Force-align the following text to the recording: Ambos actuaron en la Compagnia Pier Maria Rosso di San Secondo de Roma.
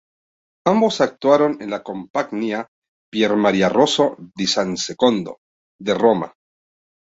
Ambos 0.65 0.99
actuaron 0.99 1.61
en 1.61 1.69
la 1.69 1.83
Compagnia 1.83 2.67
Pier 3.11 3.35
Maria 3.35 3.69
Rosso 3.69 4.17
di 4.35 4.47
San 4.47 4.75
Secondo 4.75 5.37
de 5.79 5.93
Roma. 5.93 6.33